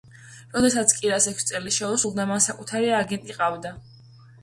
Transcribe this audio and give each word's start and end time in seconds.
როდესაც 0.55 0.93
კირას 1.01 1.27
ექვსი 1.33 1.47
წელი 1.51 1.75
შეუსრულდა, 1.77 2.29
მას 2.35 2.51
საკუთარი 2.53 2.93
აგენტი 3.05 3.41
ჰყავდა. 3.41 3.79